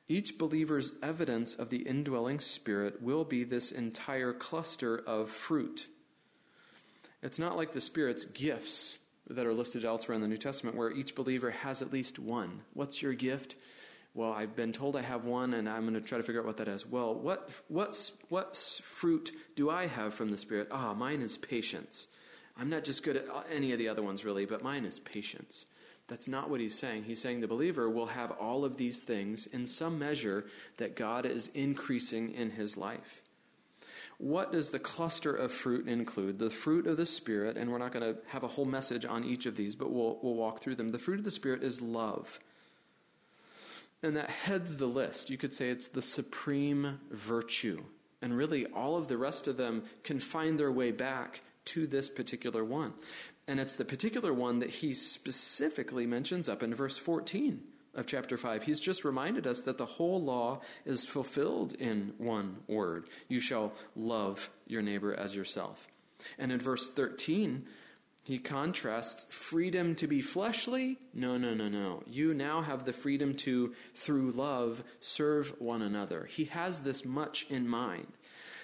[0.09, 5.87] Each believer's evidence of the indwelling spirit will be this entire cluster of fruit.
[7.21, 8.99] It's not like the Spirit's gifts
[9.29, 12.61] that are listed elsewhere in the New Testament, where each believer has at least one.
[12.73, 13.55] What's your gift?
[14.13, 16.45] Well, I've been told I have one, and I'm going to try to figure out
[16.45, 16.85] what that is.
[16.85, 20.67] Well, what what what fruit do I have from the Spirit?
[20.71, 22.07] Ah, mine is patience.
[22.55, 25.65] I'm not just good at any of the other ones, really, but mine is patience.
[26.07, 27.05] That's not what he's saying.
[27.05, 30.45] He's saying the believer will have all of these things in some measure
[30.77, 33.22] that God is increasing in his life.
[34.23, 36.39] What does the cluster of fruit include?
[36.39, 39.25] The fruit of the Spirit, and we're not going to have a whole message on
[39.25, 40.89] each of these, but we'll, we'll walk through them.
[40.89, 42.39] The fruit of the Spirit is love.
[44.01, 45.29] And that heads the list.
[45.29, 47.83] You could say it's the supreme virtue.
[48.21, 52.09] And really, all of the rest of them can find their way back to this
[52.09, 52.93] particular one.
[53.45, 57.59] And it's the particular one that he specifically mentions up in verse 14
[57.95, 58.63] of chapter 5.
[58.63, 63.73] He's just reminded us that the whole law is fulfilled in one word you shall
[63.95, 65.87] love your neighbor as yourself.
[66.37, 67.65] And in verse 13,
[68.23, 70.97] he contrasts freedom to be fleshly.
[71.13, 72.03] No, no, no, no.
[72.07, 76.25] You now have the freedom to, through love, serve one another.
[76.25, 78.07] He has this much in mind.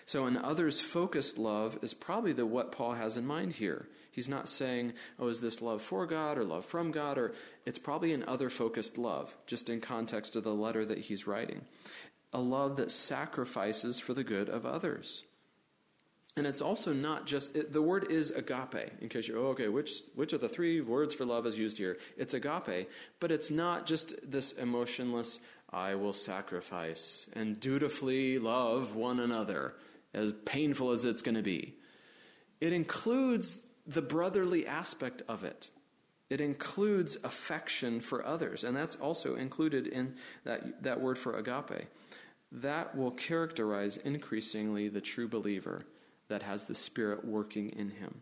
[0.10, 3.88] So, an others focused love is probably the what Paul has in mind here.
[4.10, 7.19] He's not saying, oh, is this love for God or love from God?
[7.19, 11.28] Or it's probably an other focused love, just in context of the letter that he's
[11.28, 11.62] writing.
[12.34, 15.26] A love that sacrifices for the good of others.
[16.36, 19.67] And it's also not just, it, the word is agape, in case you're, oh, okay,
[19.67, 22.00] which, which of the three words for love is used here?
[22.17, 25.39] It's agape, but it's not just this emotionless,
[25.72, 29.76] I will sacrifice and dutifully love one another
[30.13, 31.76] as painful as it's going to be.
[32.62, 35.69] It includes the brotherly aspect of it.
[36.30, 41.88] It includes affection for others, and that's also included in that, that word for agape.
[42.52, 45.86] That will characterize increasingly the true believer
[46.28, 48.22] that has the Spirit working in him.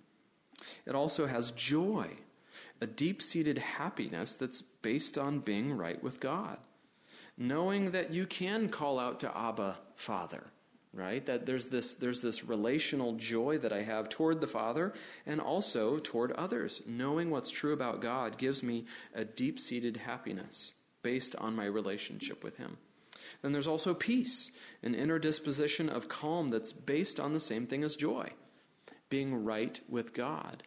[0.85, 2.07] It also has joy,
[2.79, 6.57] a deep seated happiness that's based on being right with God.
[7.37, 10.47] knowing that you can call out to Abba, Father,
[10.93, 11.25] right?
[11.25, 14.93] That there's this, there's this relational joy that I have toward the Father
[15.25, 16.81] and also toward others.
[16.85, 20.73] Knowing what's true about God gives me a deep seated happiness
[21.03, 22.77] based on my relationship with Him.
[23.41, 24.51] Then there's also peace,
[24.83, 28.29] an inner disposition of calm that's based on the same thing as joy,
[29.09, 30.63] being right with God.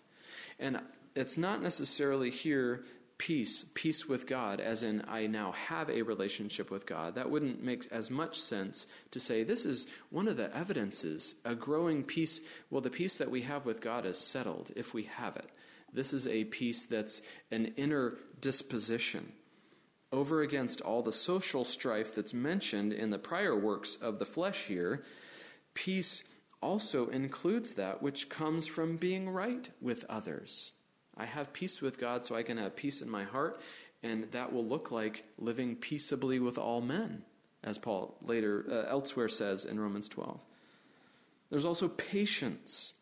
[0.58, 0.80] And
[1.14, 2.84] it's not necessarily here
[3.20, 7.16] peace, peace with God, as in I now have a relationship with God.
[7.16, 11.54] That wouldn't make as much sense to say this is one of the evidences, a
[11.54, 12.40] growing peace.
[12.70, 15.50] Well, the peace that we have with God is settled if we have it.
[15.92, 19.32] This is a peace that's an inner disposition
[20.12, 24.64] over against all the social strife that's mentioned in the prior works of the flesh
[24.64, 25.04] here,
[25.74, 26.24] peace
[26.62, 30.72] also includes that which comes from being right with others.
[31.20, 33.60] I have peace with God so I can have peace in my heart,
[34.02, 37.24] and that will look like living peaceably with all men,
[37.62, 40.40] as Paul later uh, elsewhere says in Romans 12.
[41.50, 42.94] There's also patience,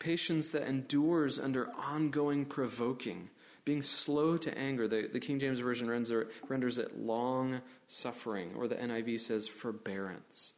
[0.00, 3.30] patience that endures under ongoing provoking
[3.64, 4.86] being slow to anger.
[4.86, 10.54] The, the King James Version renders, renders it long suffering, or the NIV says forbearance.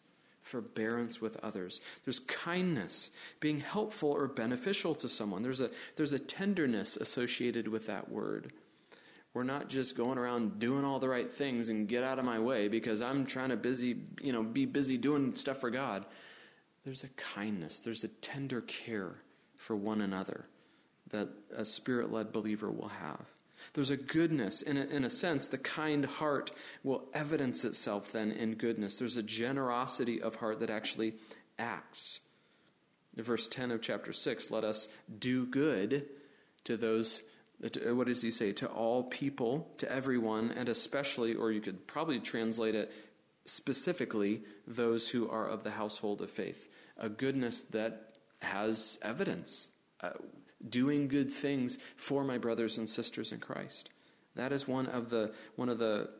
[0.46, 1.80] Forbearance with others.
[2.04, 5.42] There's kindness, being helpful or beneficial to someone.
[5.42, 8.52] There's a, there's a tenderness associated with that word.
[9.34, 12.38] We're not just going around doing all the right things and get out of my
[12.38, 16.06] way because I'm trying to busy, you know, be busy doing stuff for God.
[16.84, 19.16] There's a kindness, there's a tender care
[19.56, 20.46] for one another
[21.10, 23.26] that a spirit led believer will have.
[23.76, 24.62] There's a goodness.
[24.62, 26.50] In a, in a sense, the kind heart
[26.82, 28.98] will evidence itself then in goodness.
[28.98, 31.12] There's a generosity of heart that actually
[31.58, 32.20] acts.
[33.16, 36.06] Verse 10 of chapter 6, let us do good
[36.64, 37.20] to those,
[37.60, 38.50] what does he say?
[38.52, 42.90] To all people, to everyone, and especially, or you could probably translate it
[43.44, 46.66] specifically, those who are of the household of faith.
[46.96, 49.68] A goodness that has evidence.
[50.00, 50.12] Uh,
[50.66, 53.90] doing good things for my brothers and sisters in Christ.
[54.34, 56.10] That is one of the one of the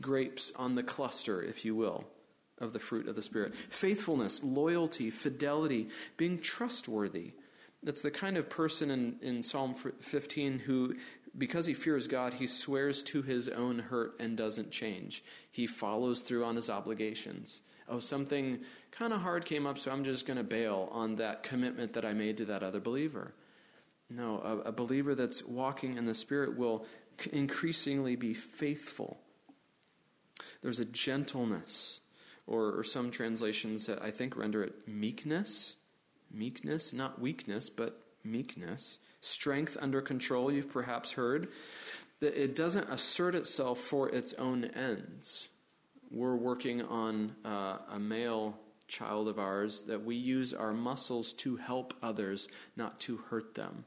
[0.00, 2.04] grapes on the cluster, if you will,
[2.58, 3.54] of the fruit of the Spirit.
[3.70, 7.32] Faithfulness, loyalty, fidelity, being trustworthy.
[7.82, 10.96] That's the kind of person in, in Psalm 15 who,
[11.36, 15.22] because he fears God, he swears to his own hurt and doesn't change.
[15.50, 17.62] He follows through on his obligations.
[17.88, 18.58] Oh, something
[18.90, 22.04] kind of hard came up, so I'm just going to bail on that commitment that
[22.04, 23.32] I made to that other believer.
[24.10, 26.86] No, a, a believer that's walking in the Spirit will
[27.32, 29.18] increasingly be faithful.
[30.62, 32.00] There's a gentleness,
[32.46, 35.76] or, or some translations that I think render it meekness.
[36.30, 38.98] Meekness, not weakness, but meekness.
[39.20, 41.48] Strength under control, you've perhaps heard.
[42.20, 45.48] That it doesn't assert itself for its own ends.
[46.10, 51.56] We're working on uh, a male child of ours that we use our muscles to
[51.56, 53.84] help others, not to hurt them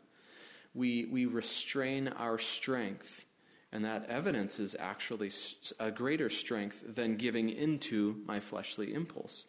[0.74, 3.26] we, we restrain our strength.
[3.72, 5.32] And that evidence is actually
[5.80, 9.46] a greater strength than giving into my fleshly impulse.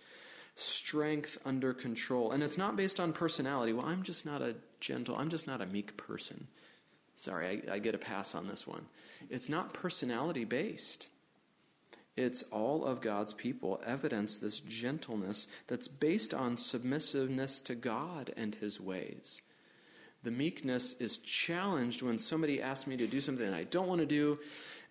[0.55, 2.31] Strength under control.
[2.31, 3.73] And it's not based on personality.
[3.73, 6.47] Well, I'm just not a gentle, I'm just not a meek person.
[7.15, 8.87] Sorry, I, I get a pass on this one.
[9.29, 11.09] It's not personality based.
[12.17, 18.55] It's all of God's people evidence this gentleness that's based on submissiveness to God and
[18.55, 19.41] his ways.
[20.23, 24.07] The meekness is challenged when somebody asks me to do something I don't want to
[24.07, 24.39] do,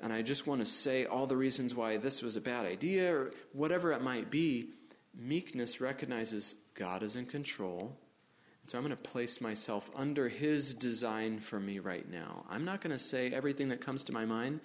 [0.01, 3.15] and I just want to say all the reasons why this was a bad idea
[3.15, 4.71] or whatever it might be.
[5.17, 7.97] Meekness recognizes God is in control.
[8.67, 12.45] So I'm going to place myself under His design for me right now.
[12.49, 14.59] I'm not going to say everything that comes to my mind.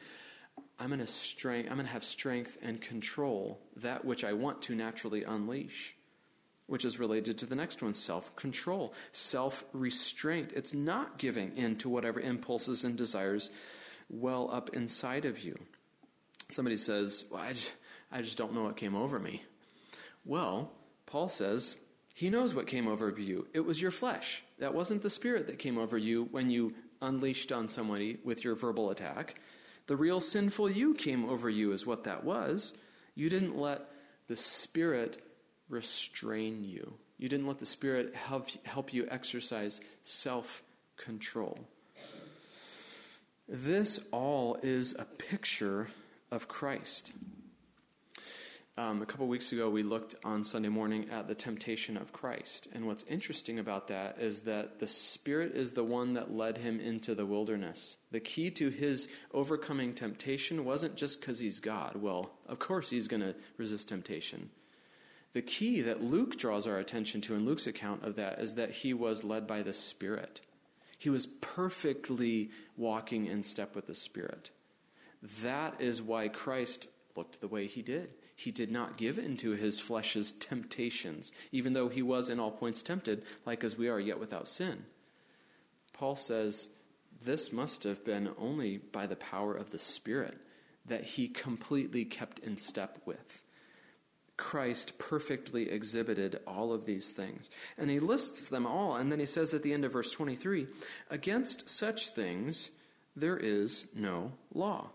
[0.78, 4.62] I'm going to strength, I'm going to have strength and control that which I want
[4.62, 5.95] to naturally unleash
[6.66, 10.52] which is related to the next one self control, self restraint.
[10.54, 13.50] It's not giving in to whatever impulses and desires
[14.08, 15.58] well up inside of you.
[16.50, 17.74] Somebody says, Well, I just,
[18.10, 19.42] I just don't know what came over me.
[20.24, 20.72] Well,
[21.06, 21.76] Paul says,
[22.14, 23.46] He knows what came over you.
[23.52, 24.42] It was your flesh.
[24.58, 28.54] That wasn't the spirit that came over you when you unleashed on somebody with your
[28.54, 29.40] verbal attack.
[29.86, 32.74] The real sinful you came over you, is what that was.
[33.14, 33.88] You didn't let
[34.26, 35.22] the spirit
[35.68, 36.94] restrain you.
[37.18, 40.62] You didn't let the Spirit help, help you exercise self
[40.96, 41.58] control.
[43.48, 45.88] This all is a picture
[46.30, 47.12] of Christ.
[48.78, 52.68] Um, a couple weeks ago, we looked on Sunday morning at the temptation of Christ.
[52.74, 56.78] And what's interesting about that is that the Spirit is the one that led him
[56.78, 57.96] into the wilderness.
[58.10, 61.96] The key to his overcoming temptation wasn't just because he's God.
[61.96, 64.50] Well, of course, he's going to resist temptation.
[65.36, 68.70] The key that Luke draws our attention to in Luke's account of that is that
[68.70, 70.40] he was led by the Spirit.
[70.96, 74.50] He was perfectly walking in step with the Spirit.
[75.42, 78.14] That is why Christ looked the way he did.
[78.34, 82.50] He did not give in to his flesh's temptations, even though he was in all
[82.50, 84.86] points tempted, like as we are, yet without sin.
[85.92, 86.70] Paul says
[87.22, 90.38] this must have been only by the power of the Spirit
[90.86, 93.42] that he completely kept in step with.
[94.36, 97.50] Christ perfectly exhibited all of these things.
[97.78, 100.66] And he lists them all, and then he says at the end of verse 23
[101.10, 102.70] Against such things
[103.16, 104.90] there is no law.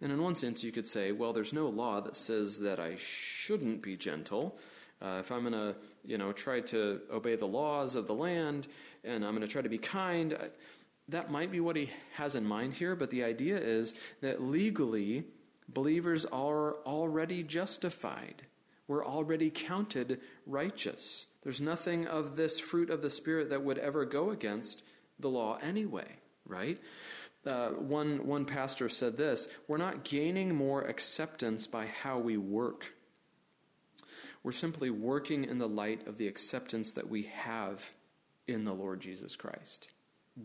[0.00, 2.94] And in one sense, you could say, well, there's no law that says that I
[2.96, 4.56] shouldn't be gentle.
[5.00, 8.68] Uh, if I'm going to, you know, try to obey the laws of the land
[9.02, 10.48] and I'm going to try to be kind, I,
[11.08, 12.94] that might be what he has in mind here.
[12.94, 15.24] But the idea is that legally,
[15.68, 18.42] believers are already justified.
[18.88, 21.26] We're already counted righteous.
[21.42, 24.82] There's nothing of this fruit of the Spirit that would ever go against
[25.20, 26.16] the law anyway,
[26.46, 26.78] right?
[27.46, 32.94] Uh, one, one pastor said this We're not gaining more acceptance by how we work.
[34.42, 37.92] We're simply working in the light of the acceptance that we have
[38.46, 39.88] in the Lord Jesus Christ.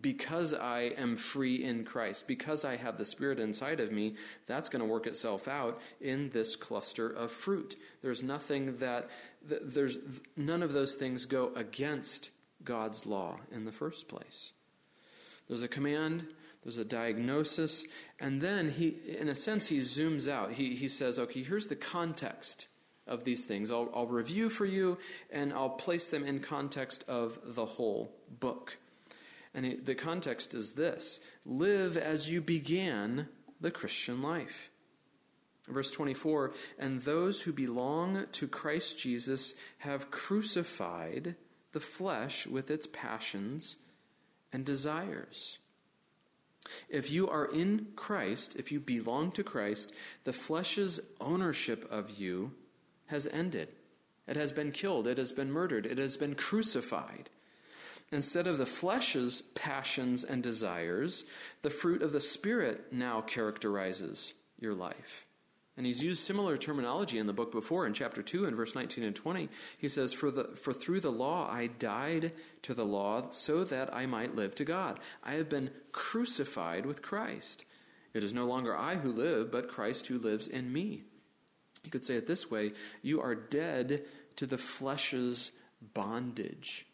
[0.01, 4.15] Because I am free in Christ, because I have the Spirit inside of me,
[4.45, 7.75] that's going to work itself out in this cluster of fruit.
[8.01, 9.09] There's nothing that,
[9.43, 9.99] there's
[10.35, 12.31] none of those things go against
[12.63, 14.53] God's law in the first place.
[15.47, 16.27] There's a command
[16.63, 17.85] there's a diagnosis,
[18.19, 20.53] and then he, in a sense, he zooms out.
[20.53, 22.67] He, he says, okay, here's the context
[23.05, 23.69] of these things.
[23.69, 24.97] I'll, I'll review for you,
[25.29, 28.77] and I'll place them in context of the whole book.
[29.53, 33.27] And it, the context is this live as you began
[33.61, 34.69] the Christian life.
[35.67, 41.35] Verse 24, and those who belong to Christ Jesus have crucified
[41.71, 43.77] the flesh with its passions
[44.51, 45.59] and desires.
[46.89, 49.93] If you are in Christ, if you belong to Christ,
[50.25, 52.51] the flesh's ownership of you
[53.07, 53.69] has ended.
[54.27, 55.07] It has been killed.
[55.07, 55.85] It has been murdered.
[55.85, 57.29] It has been crucified.
[58.13, 61.25] Instead of the flesh's passions and desires,
[61.63, 65.25] the fruit of the Spirit now characterizes your life.
[65.75, 69.03] And he's used similar terminology in the book before in chapter 2 and verse 19
[69.03, 69.49] and 20.
[69.79, 73.91] He says, For, the, for through the law I died to the law so that
[73.91, 74.99] I might live to God.
[75.23, 77.65] I have been crucified with Christ.
[78.13, 81.01] It is no longer I who live, but Christ who lives in me.
[81.83, 84.03] You could say it this way You are dead
[84.35, 85.51] to the flesh's
[85.95, 86.85] bondage.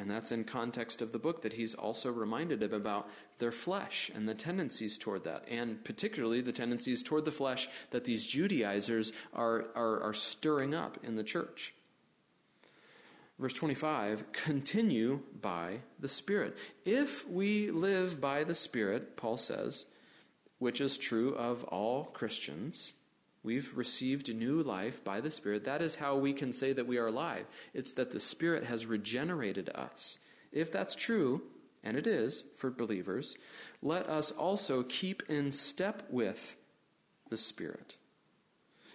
[0.00, 4.10] And that's in context of the book that he's also reminded of about their flesh
[4.14, 9.12] and the tendencies toward that, and particularly the tendencies toward the flesh that these Judaizers
[9.34, 11.74] are, are, are stirring up in the church.
[13.38, 16.56] Verse 25, continue by the Spirit.
[16.86, 19.84] If we live by the Spirit, Paul says,
[20.58, 22.94] which is true of all Christians,
[23.42, 25.64] We've received new life by the Spirit.
[25.64, 27.46] That is how we can say that we are alive.
[27.72, 30.18] It's that the Spirit has regenerated us.
[30.52, 31.42] If that's true,
[31.82, 33.36] and it is for believers,
[33.80, 36.56] let us also keep in step with
[37.30, 37.96] the Spirit.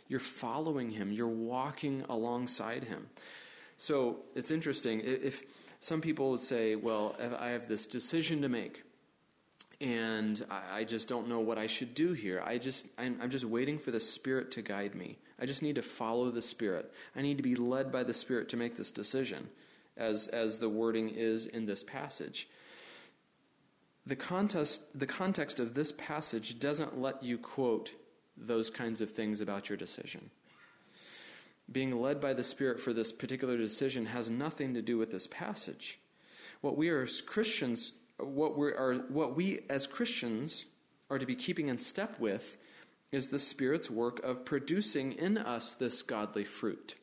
[0.08, 3.08] You're following Him, you're walking alongside Him.
[3.78, 5.02] So it's interesting.
[5.04, 5.44] If
[5.80, 8.84] some people would say, Well, I have this decision to make
[9.82, 12.42] and I, just don't know what I should do here.
[12.46, 15.18] I just I'm, I'm just waiting for the Spirit to guide me.
[15.40, 16.94] I just need to follow the Spirit.
[17.16, 19.50] I need to be led by the Spirit to make this decision,
[19.98, 22.48] as as the wording is in this passage.
[24.06, 27.94] The context the context of this passage doesn't let you quote
[28.38, 30.30] those kinds of things about your decision.
[31.72, 35.28] Being led by the Spirit for this particular decision has nothing to do with this
[35.28, 36.00] passage.
[36.62, 40.66] What we are as Christians what we are what we as Christians
[41.10, 42.58] are to be keeping in step with
[43.12, 46.96] is the Spirit's work of producing in us this godly fruit.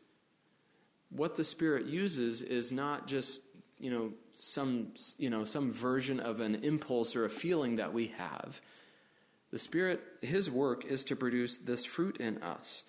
[1.11, 3.41] What the Spirit uses is not just
[3.79, 4.89] you know some
[5.19, 8.61] you know some version of an impulse or a feeling that we have.
[9.51, 12.85] The Spirit, His work is to produce this fruit in us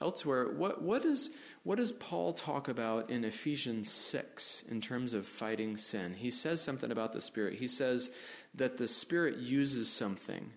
[0.00, 1.30] elsewhere, what, what, is,
[1.62, 6.14] what does Paul talk about in Ephesians 6 in terms of fighting sin?
[6.14, 7.58] He says something about the Spirit.
[7.58, 8.10] He says
[8.54, 10.50] that the Spirit uses something,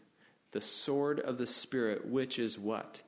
[0.51, 3.01] the sword of the Spirit, which is what?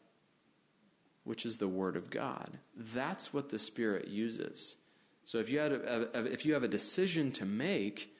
[1.24, 2.60] which is the Word of God.
[2.76, 4.78] That's what the Spirit uses.
[5.24, 8.14] So if you, had a, a, if you have a decision to make,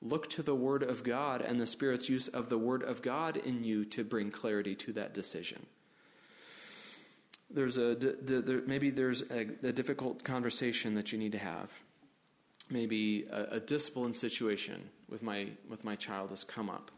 [0.00, 3.36] look to the Word of God and the Spirit's use of the Word of God
[3.36, 5.66] in you to bring clarity to that decision.
[7.50, 11.70] There's a, there, maybe there's a, a, difficult conversation that you need to have.
[12.70, 16.90] Maybe a, a discipline situation with my, with my child has come up.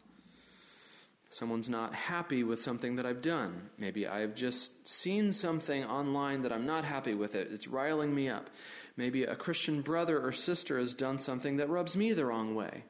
[1.29, 3.69] Someone's not happy with something that I've done.
[3.77, 7.47] Maybe I've just seen something online that I'm not happy with it.
[7.51, 8.49] It's riling me up.
[8.97, 12.83] Maybe a Christian brother or sister has done something that rubs me the wrong way.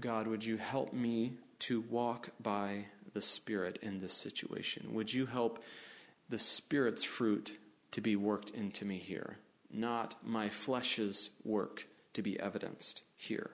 [0.00, 4.92] God, would you help me to walk by the Spirit in this situation?
[4.94, 5.62] Would you help
[6.30, 7.58] the Spirit's fruit
[7.90, 9.36] to be worked into me here,
[9.70, 13.50] not my flesh's work to be evidenced here?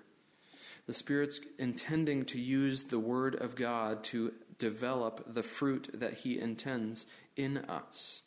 [0.87, 6.39] The Spirit's intending to use the Word of God to develop the fruit that He
[6.39, 8.22] intends in us,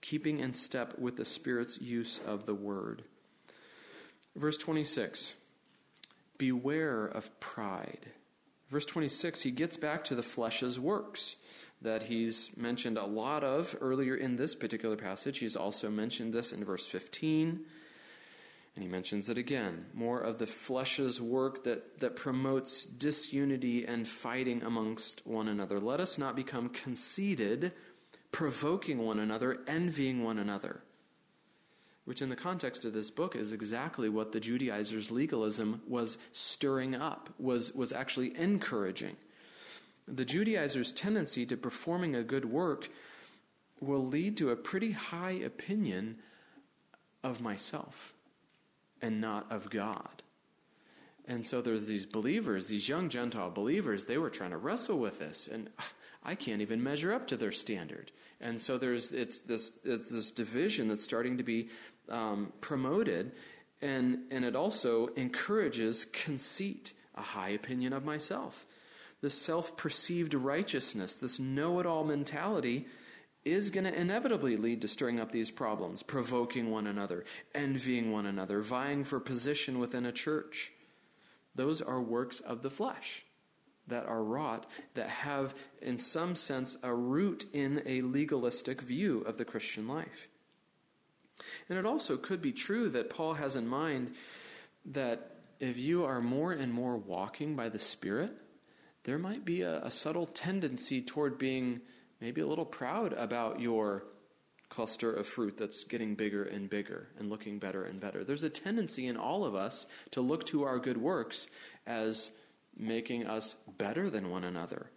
[0.00, 3.04] keeping in step with the Spirit's use of the Word.
[4.36, 5.34] Verse 26
[6.36, 8.06] Beware of pride.
[8.68, 11.36] Verse 26, he gets back to the flesh's works
[11.82, 15.38] that he's mentioned a lot of earlier in this particular passage.
[15.38, 17.64] He's also mentioned this in verse 15
[18.74, 24.08] and he mentions it again more of the flesh's work that, that promotes disunity and
[24.08, 25.78] fighting amongst one another.
[25.78, 27.72] Let us not become conceited,
[28.30, 30.80] provoking one another, envying one another.
[32.04, 36.96] Which, in the context of this book, is exactly what the Judaizers' legalism was stirring
[36.96, 39.16] up, was, was actually encouraging.
[40.12, 42.90] The Judaizers' tendency to performing a good work
[43.80, 46.18] will lead to a pretty high opinion
[47.24, 48.12] of myself
[49.00, 50.22] and not of God.
[51.26, 55.18] And so there's these believers, these young Gentile believers, they were trying to wrestle with
[55.18, 55.70] this, and
[56.24, 58.10] I can't even measure up to their standard.
[58.40, 61.68] And so there's it's this it's this division that's starting to be
[62.08, 63.32] um, promoted,
[63.80, 68.66] and and it also encourages conceit, a high opinion of myself,
[69.22, 72.86] this self-perceived righteousness, this know-it-all mentality
[73.44, 78.26] is going to inevitably lead to stirring up these problems, provoking one another, envying one
[78.26, 80.72] another, vying for position within a church.
[81.54, 83.24] Those are works of the flesh
[83.88, 89.38] that are wrought, that have, in some sense, a root in a legalistic view of
[89.38, 90.28] the Christian life.
[91.68, 94.14] And it also could be true that Paul has in mind
[94.84, 98.32] that if you are more and more walking by the Spirit,
[99.04, 101.80] there might be a, a subtle tendency toward being
[102.20, 104.04] maybe a little proud about your
[104.68, 108.24] cluster of fruit that's getting bigger and bigger and looking better and better.
[108.24, 111.46] There's a tendency in all of us to look to our good works
[111.86, 112.30] as
[112.76, 114.90] making us better than one another,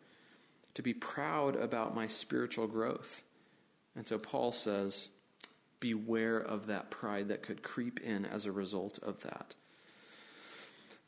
[0.75, 3.23] to be proud about my spiritual growth.
[3.97, 5.09] And so Paul says,
[5.81, 9.55] beware of that pride that could creep in as a result of that.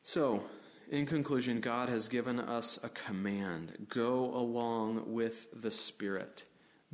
[0.03, 0.43] So,
[0.89, 6.45] in conclusion, God has given us a command go along with the Spirit.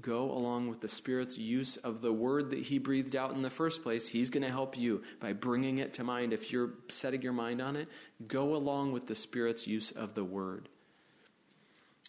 [0.02, 3.50] Go along with the Spirit's use of the word that He breathed out in the
[3.50, 4.08] first place.
[4.08, 6.34] He's going to help you by bringing it to mind.
[6.34, 7.88] If you're setting your mind on it,
[8.28, 10.70] go along with the Spirit's use of the word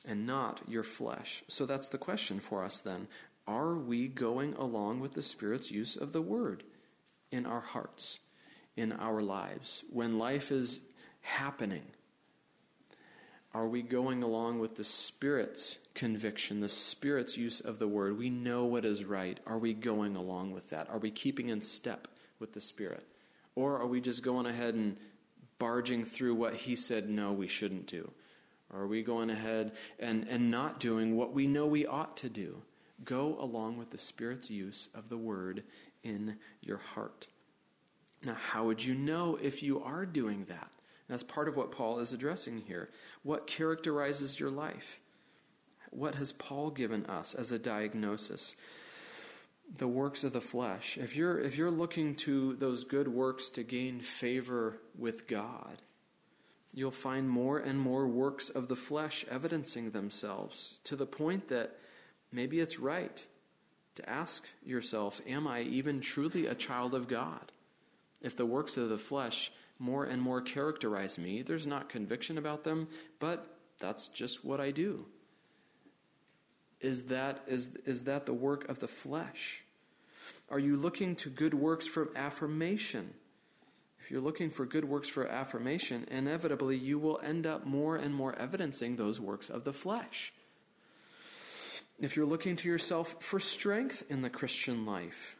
[0.06, 1.42] and not your flesh.
[1.48, 3.08] So that's the question for us then.
[3.46, 6.64] Are we going along with the Spirit's use of the word
[7.30, 8.20] in our hearts,
[8.76, 9.84] in our lives?
[9.90, 10.80] When life is
[11.24, 11.82] happening?
[13.54, 18.18] Are we going along with the Spirit's conviction, the Spirit's use of the word?
[18.18, 19.38] We know what is right.
[19.46, 20.90] Are we going along with that?
[20.90, 22.08] Are we keeping in step
[22.38, 23.06] with the Spirit?
[23.54, 24.96] Or are we just going ahead and
[25.58, 28.10] barging through what He said, no, we shouldn't do?
[28.72, 32.28] Or are we going ahead and, and not doing what we know we ought to
[32.28, 32.62] do?
[33.04, 35.62] Go along with the Spirit's use of the word
[36.02, 37.28] in your heart.
[38.24, 40.73] Now, how would you know if you are doing that?
[41.08, 42.90] That's part of what Paul is addressing here.
[43.22, 45.00] What characterizes your life?
[45.90, 48.56] What has Paul given us as a diagnosis?
[49.76, 50.98] The works of the flesh.
[50.98, 55.82] If you're, if you're looking to those good works to gain favor with God,
[56.72, 61.78] you'll find more and more works of the flesh evidencing themselves to the point that
[62.32, 63.26] maybe it's right
[63.94, 67.52] to ask yourself, Am I even truly a child of God?
[68.20, 71.42] If the works of the flesh more and more characterize me.
[71.42, 73.46] There's not conviction about them, but
[73.78, 75.06] that's just what I do.
[76.80, 79.64] Is that, is, is that the work of the flesh?
[80.50, 83.14] Are you looking to good works for affirmation?
[84.00, 88.14] If you're looking for good works for affirmation, inevitably you will end up more and
[88.14, 90.32] more evidencing those works of the flesh.
[92.00, 95.36] if you're looking to yourself for strength in the Christian life,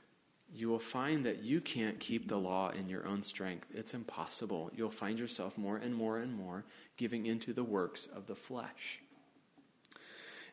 [0.55, 3.66] you will find that you can't keep the law in your own strength.
[3.74, 4.70] It's impossible.
[4.74, 6.64] You'll find yourself more and more and more
[6.96, 9.00] giving into the works of the flesh.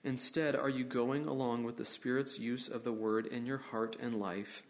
[0.04, 3.96] Instead, are you going along with the Spirit's use of the word in your heart
[4.02, 4.64] and life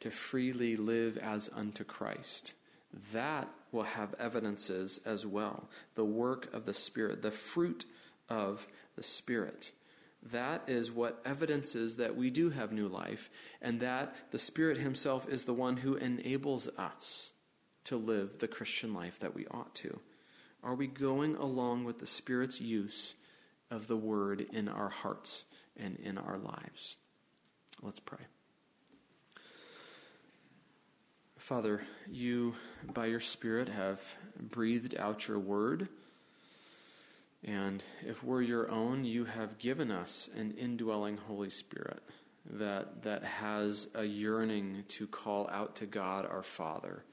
[0.00, 2.52] to freely live as unto Christ?
[3.12, 5.70] That will have evidences as well.
[5.94, 7.86] The work of the Spirit, the fruit
[8.28, 9.72] of the Spirit.
[10.22, 13.30] That is what evidences that we do have new life,
[13.62, 17.32] and that the Spirit Himself is the one who enables us
[17.84, 20.00] to live the Christian life that we ought to.
[20.62, 23.14] Are we going along with the Spirit's use
[23.70, 25.44] of the Word in our hearts
[25.76, 26.96] and in our lives?
[27.82, 28.24] Let's pray.
[31.38, 32.54] Father, you,
[32.92, 34.00] by your Spirit, have
[34.40, 35.88] breathed out your Word
[37.46, 42.02] and if we're your own, you have given us an indwelling Holy Spirit
[42.50, 47.04] that, that has a yearning to call out to God our Father.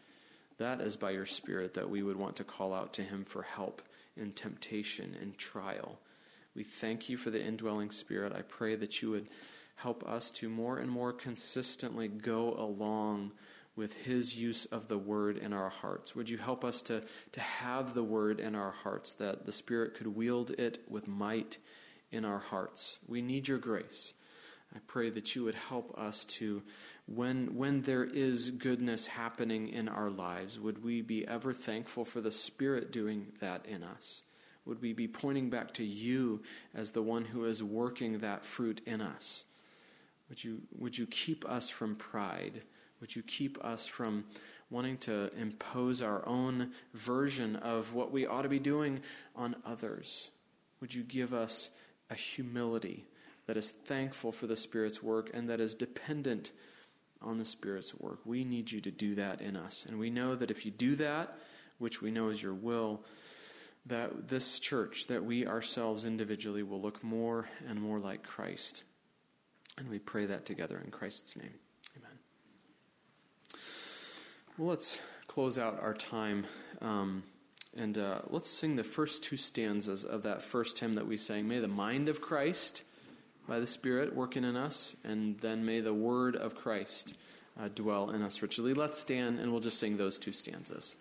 [0.57, 3.43] That is by your Spirit that we would want to call out to Him for
[3.43, 3.83] help
[4.17, 5.99] in temptation and trial.
[6.55, 8.33] We thank you for the indwelling Spirit.
[8.33, 9.29] I pray that you would
[9.75, 13.31] help us to more and more consistently go along
[13.75, 16.15] with his use of the word in our hearts.
[16.15, 19.95] Would you help us to, to have the word in our hearts, that the Spirit
[19.95, 21.57] could wield it with might
[22.11, 22.99] in our hearts?
[23.07, 24.13] We need your grace.
[24.75, 26.63] I pray that you would help us to,
[27.05, 32.21] when, when there is goodness happening in our lives, would we be ever thankful for
[32.21, 34.23] the Spirit doing that in us?
[34.65, 36.41] Would we be pointing back to you
[36.73, 39.45] as the one who is working that fruit in us?
[40.29, 42.63] Would you, would you keep us from pride?
[43.03, 44.23] Would you keep us from
[44.69, 49.01] wanting to impose our own version of what we ought to be doing
[49.35, 50.29] on others?
[50.79, 51.69] Would you give us
[52.09, 53.05] a humility
[53.45, 56.53] that is thankful for the Spirit's work and that is dependent
[57.21, 58.19] on the Spirit's work?
[58.23, 59.85] We need you to do that in us.
[59.85, 61.37] And we know that if you do that,
[61.79, 63.03] which we know is your will,
[63.85, 68.85] that this church, that we ourselves individually will look more and more like Christ.
[69.77, 71.55] And we pray that together in Christ's name.
[74.55, 76.45] Well, let's close out our time
[76.79, 77.23] um,
[77.75, 81.47] and uh, let's sing the first two stanzas of that first hymn that we sang.
[81.47, 82.83] May the mind of Christ
[83.47, 87.15] by the Spirit working in us, and then may the word of Christ
[87.59, 88.75] uh, dwell in us richly.
[88.75, 90.97] Let's stand and we'll just sing those two stanzas.